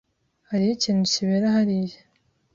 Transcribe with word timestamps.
Hariho 0.49 0.71
ikintu 0.77 1.03
kibera 1.13 1.47
hariya. 1.55 1.99